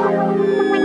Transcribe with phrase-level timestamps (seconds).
[0.00, 0.79] Música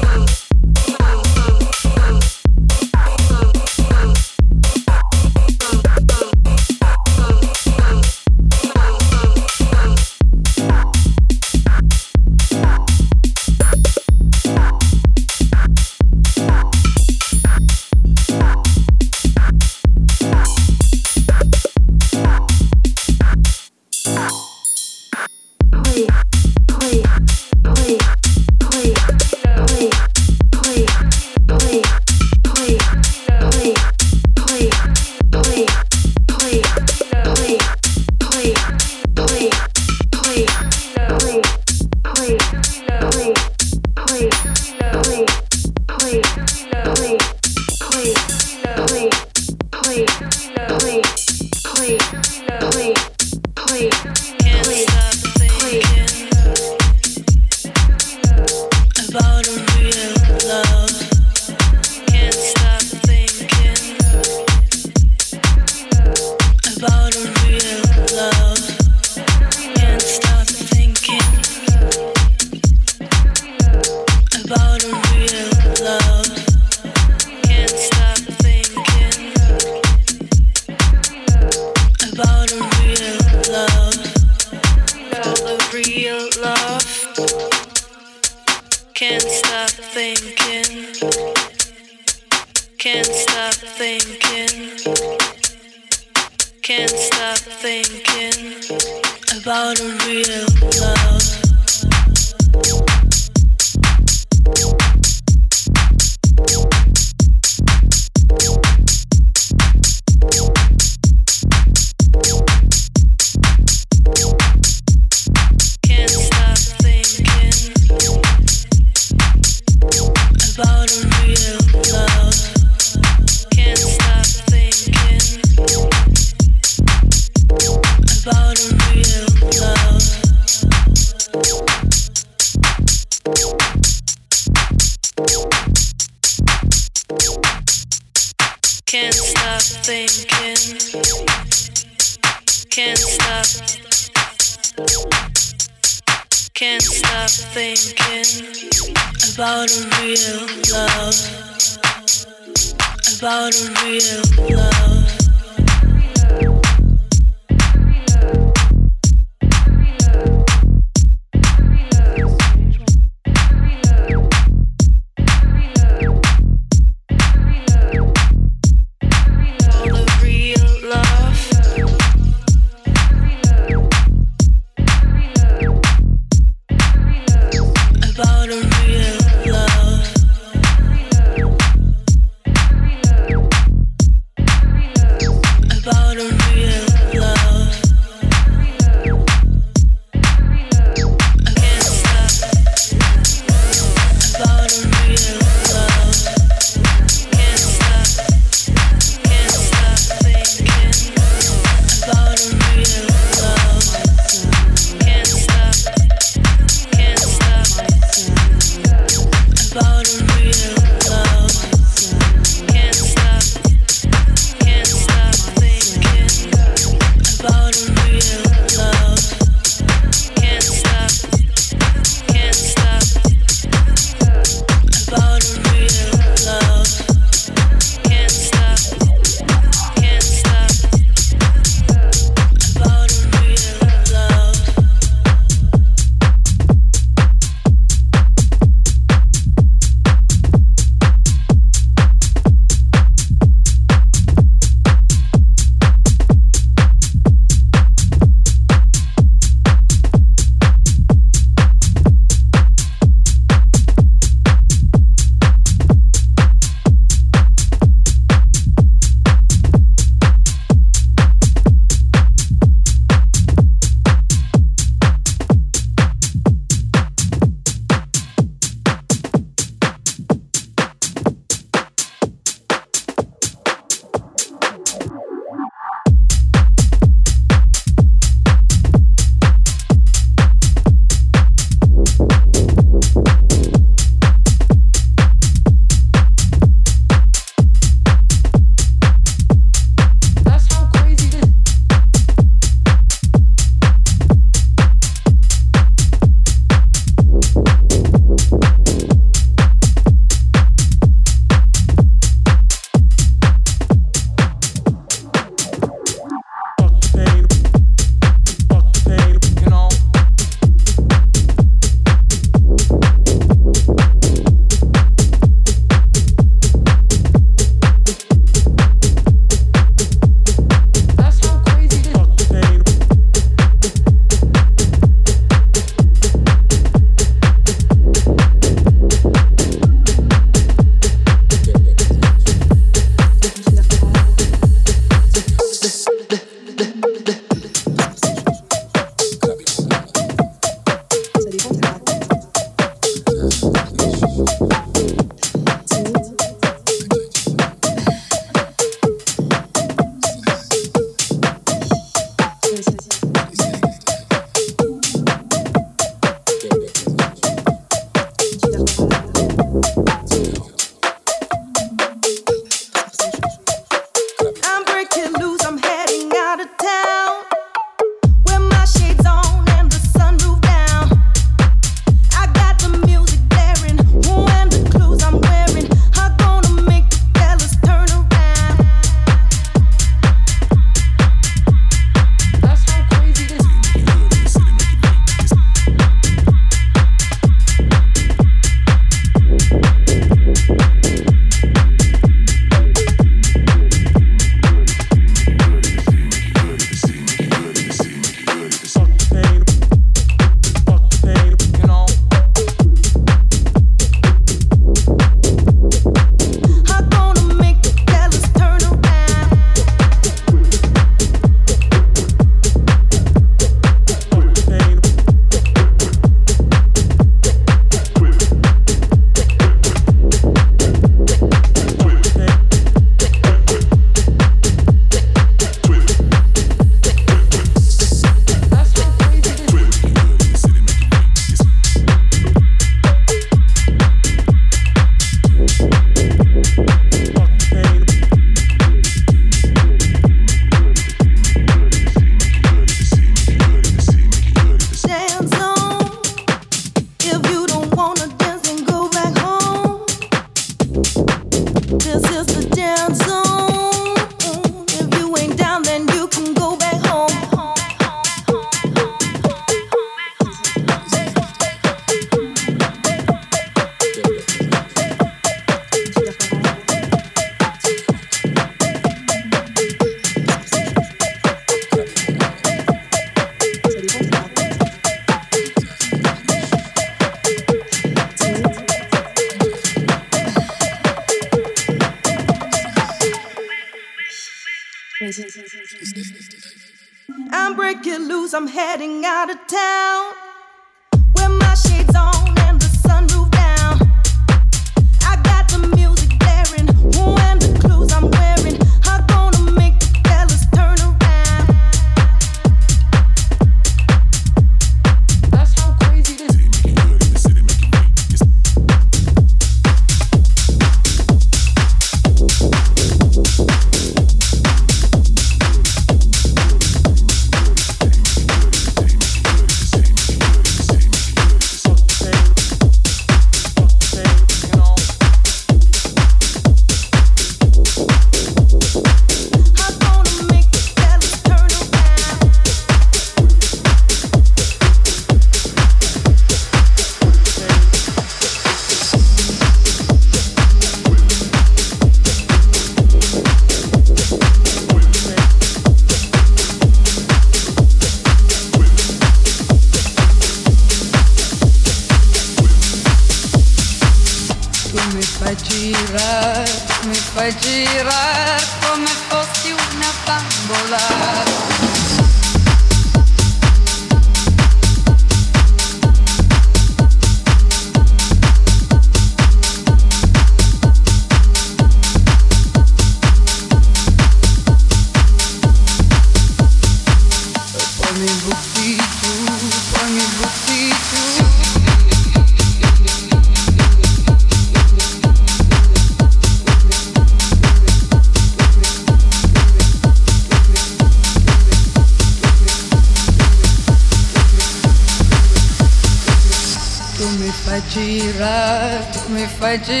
[599.71, 600.00] 还记得。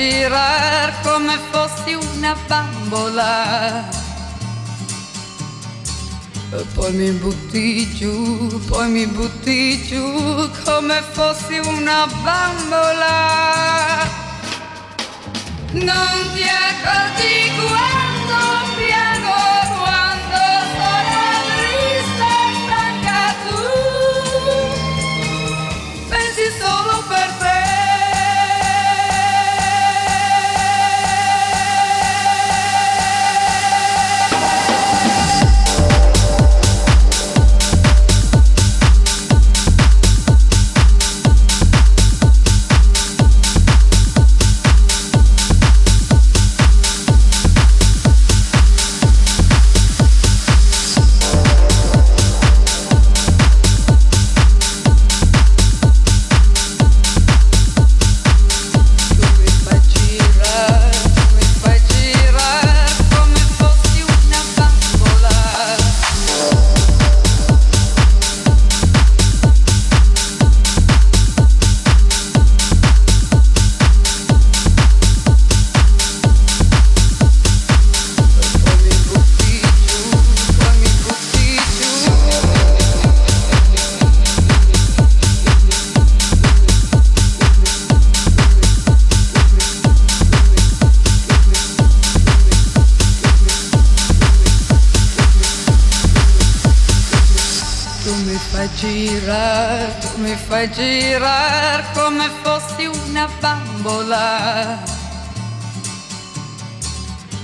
[100.61, 104.83] fai girare come fossi una bambola.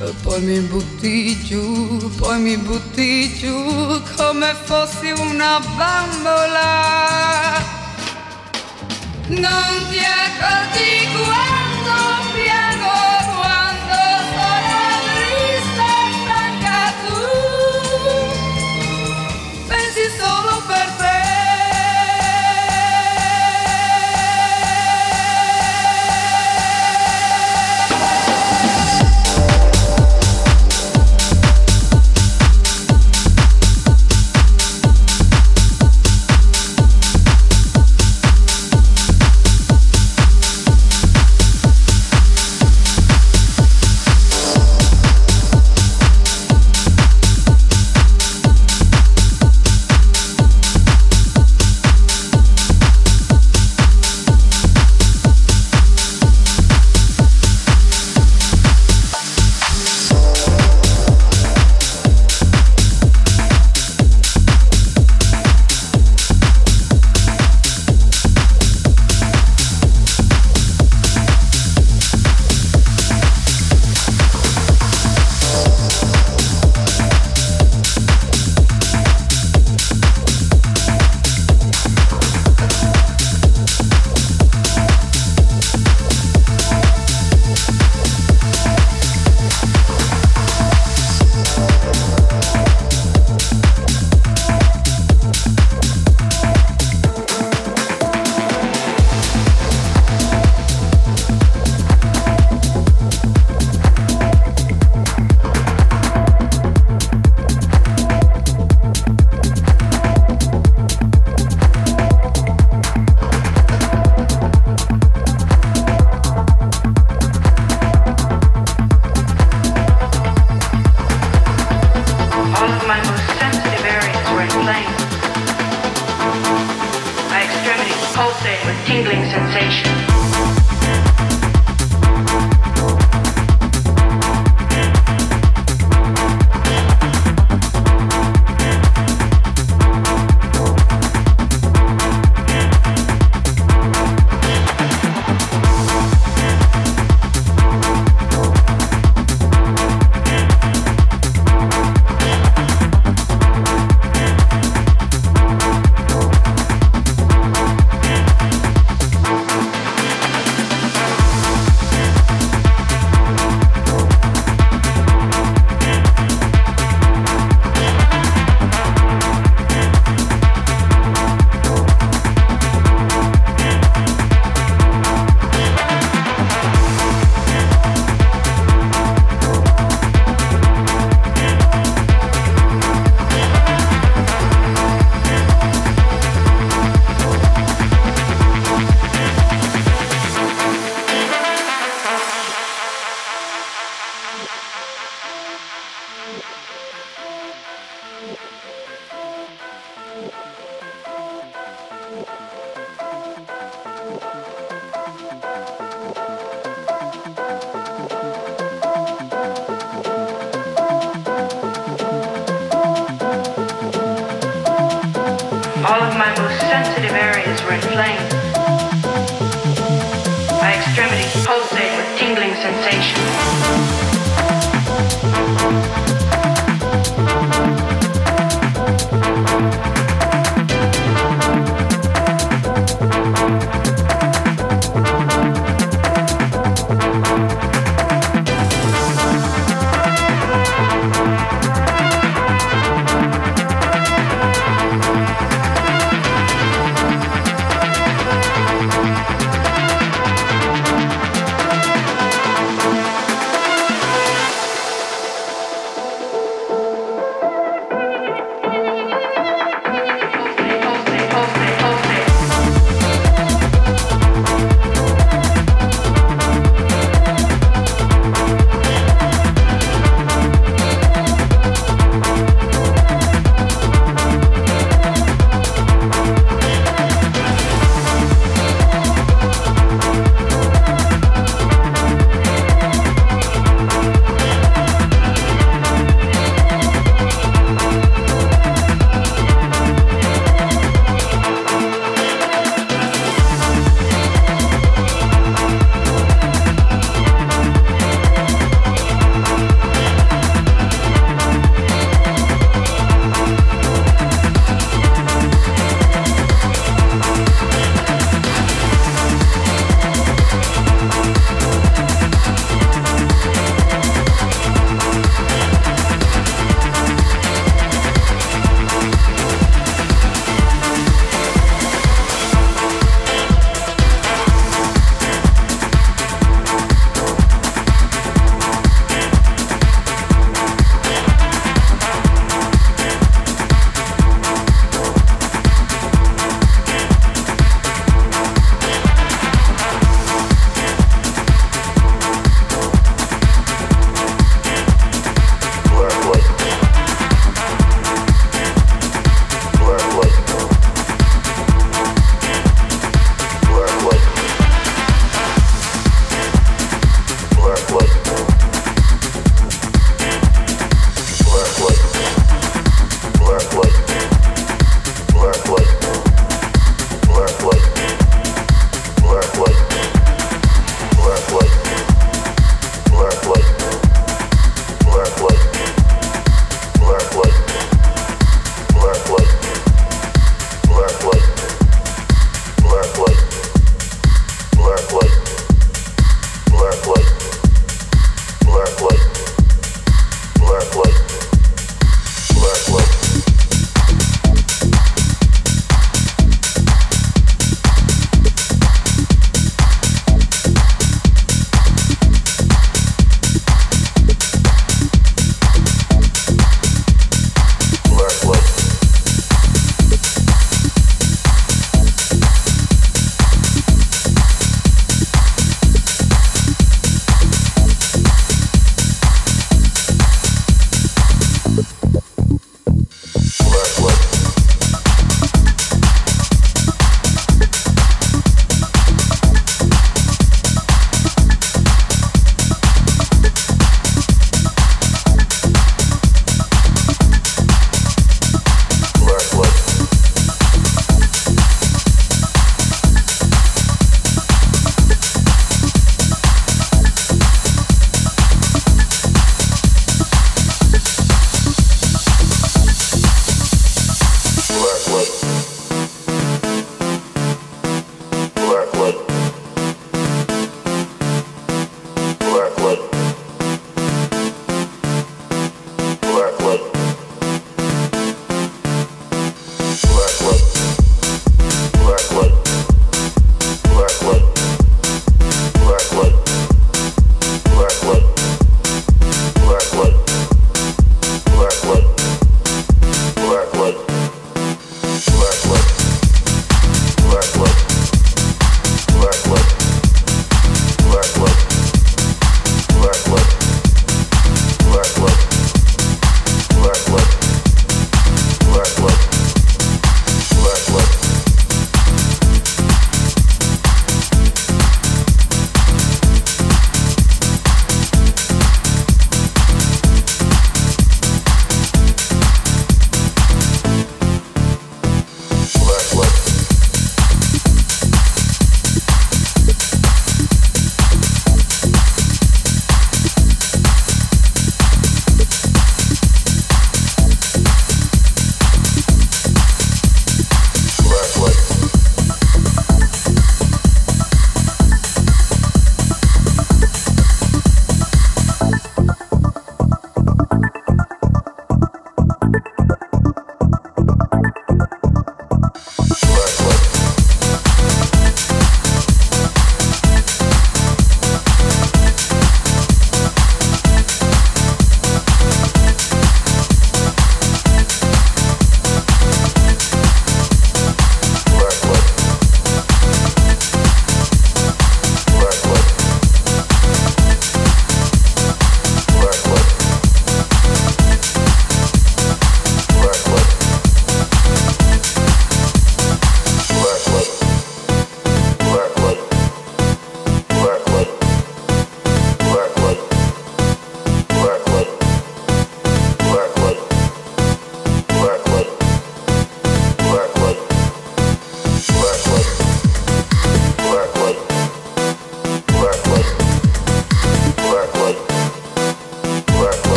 [0.00, 7.60] E poi mi butti giù, poi mi butti giù come fossi una bambola.
[9.28, 11.61] Non ti accorgi guai.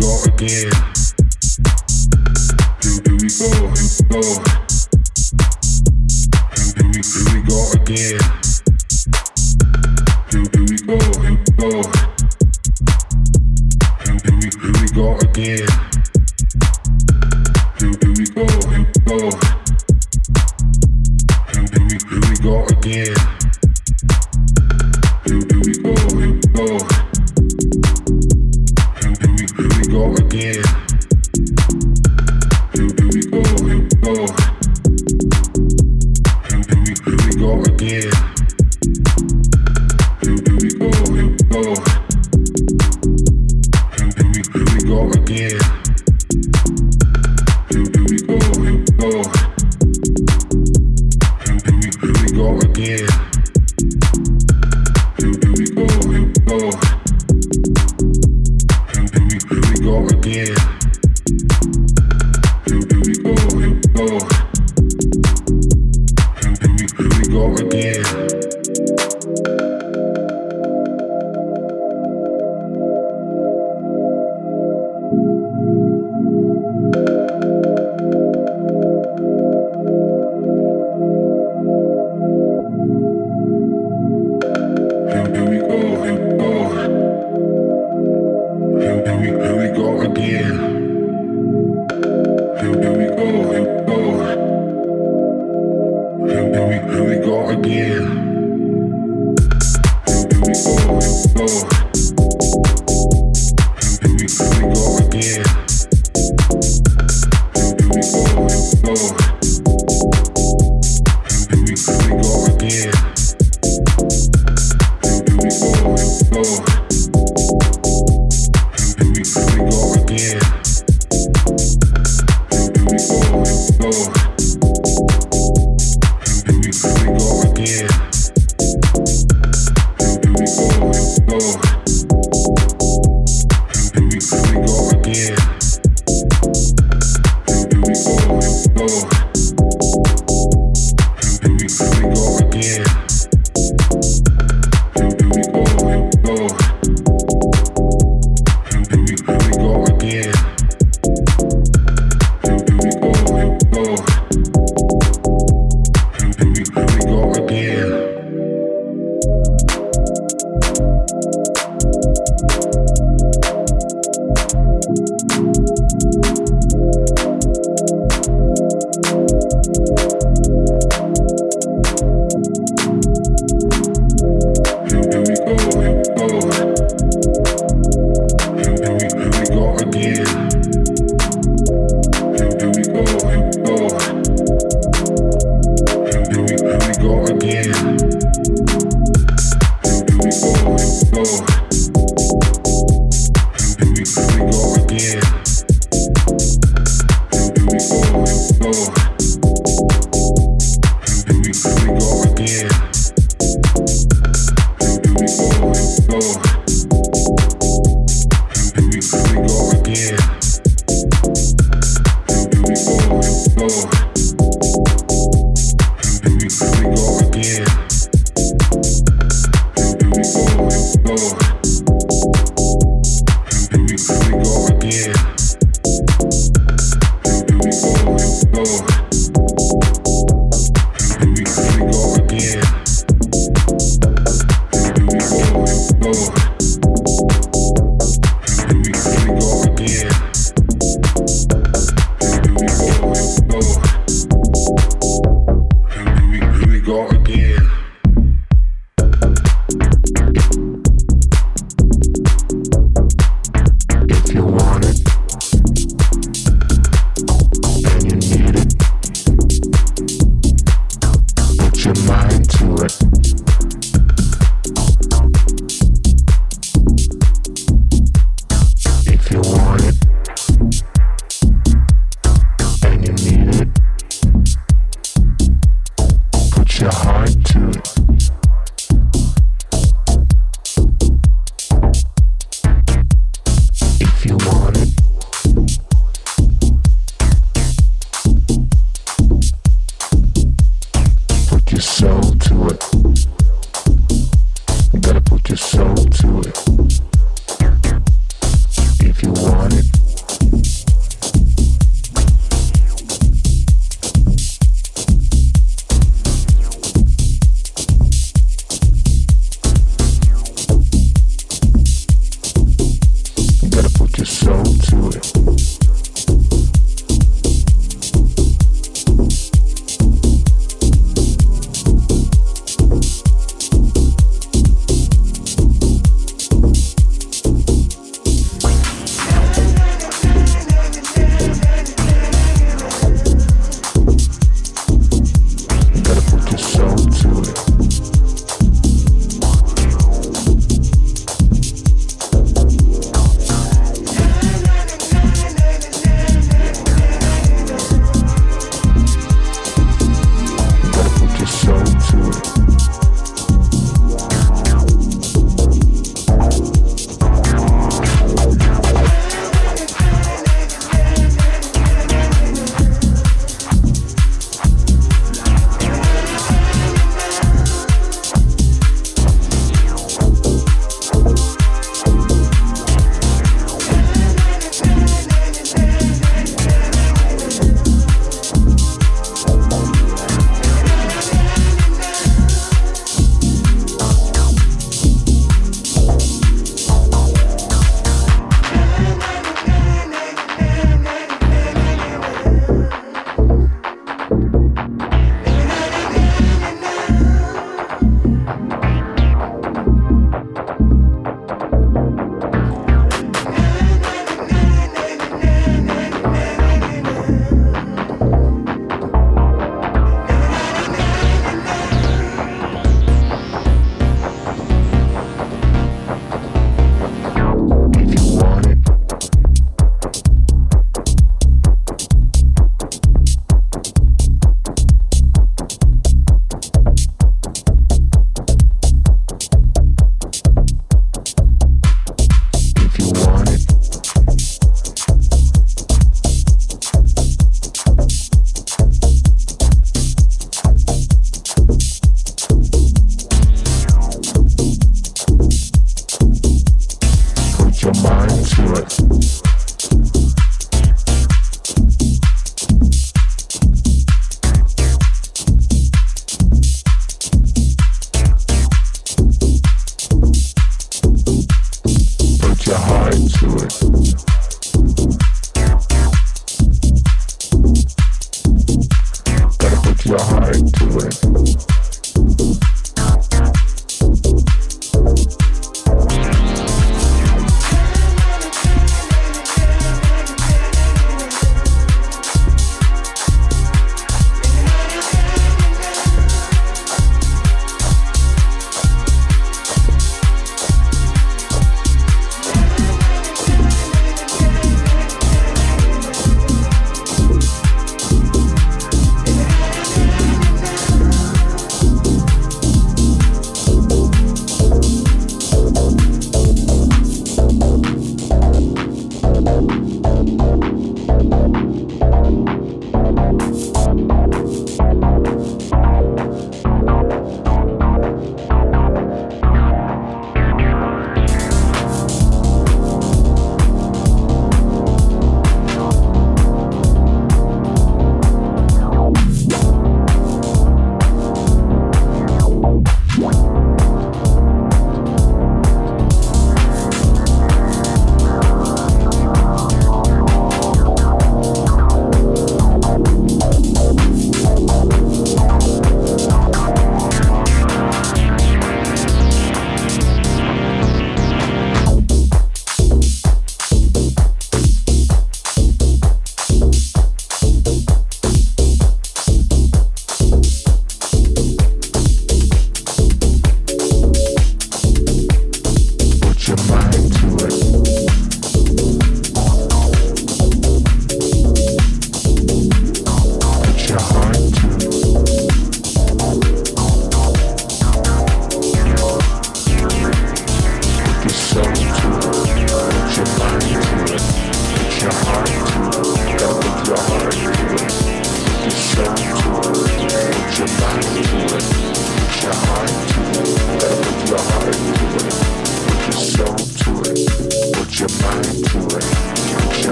[0.00, 0.72] go again?
[2.82, 4.20] Here do we go, here we go.
[6.54, 8.20] Here do we, here we go again?
[10.30, 11.70] Here do we go, here we go.
[14.04, 15.75] Here do we, here we go again?